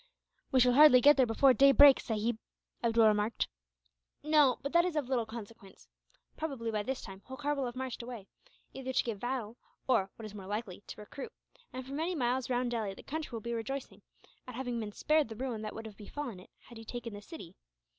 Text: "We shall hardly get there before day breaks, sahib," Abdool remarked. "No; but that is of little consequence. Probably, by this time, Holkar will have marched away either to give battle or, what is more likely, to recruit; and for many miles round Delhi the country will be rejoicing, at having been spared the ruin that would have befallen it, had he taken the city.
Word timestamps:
"We 0.51 0.59
shall 0.59 0.73
hardly 0.73 0.99
get 0.99 1.15
there 1.15 1.27
before 1.27 1.53
day 1.53 1.71
breaks, 1.71 2.05
sahib," 2.05 2.39
Abdool 2.83 3.05
remarked. 3.05 3.47
"No; 4.23 4.57
but 4.63 4.73
that 4.73 4.83
is 4.83 4.95
of 4.95 5.07
little 5.09 5.27
consequence. 5.27 5.87
Probably, 6.35 6.71
by 6.71 6.81
this 6.81 7.03
time, 7.03 7.21
Holkar 7.27 7.53
will 7.53 7.67
have 7.67 7.75
marched 7.75 8.01
away 8.01 8.25
either 8.73 8.93
to 8.93 9.03
give 9.03 9.19
battle 9.19 9.57
or, 9.87 10.09
what 10.15 10.25
is 10.25 10.33
more 10.33 10.47
likely, 10.47 10.81
to 10.87 11.01
recruit; 11.01 11.31
and 11.71 11.85
for 11.85 11.93
many 11.93 12.15
miles 12.15 12.49
round 12.49 12.71
Delhi 12.71 12.95
the 12.95 13.03
country 13.03 13.29
will 13.35 13.41
be 13.41 13.53
rejoicing, 13.53 14.01
at 14.47 14.55
having 14.55 14.79
been 14.79 14.91
spared 14.91 15.29
the 15.29 15.35
ruin 15.35 15.61
that 15.61 15.75
would 15.75 15.85
have 15.85 15.97
befallen 15.97 16.39
it, 16.39 16.49
had 16.61 16.79
he 16.79 16.83
taken 16.83 17.13
the 17.13 17.21
city. 17.21 17.55